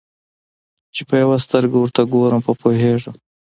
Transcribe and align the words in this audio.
چي 0.95 1.01
په 1.09 1.17
سترګو 1.45 1.77
ورته 1.79 2.01
ګورم 2.13 2.41
په 2.47 2.53
پوهېږم 2.61 3.15